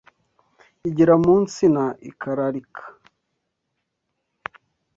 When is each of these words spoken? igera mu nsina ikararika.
igera 0.87 1.13
mu 1.23 1.33
nsina 1.43 1.83
ikararika. 2.09 2.83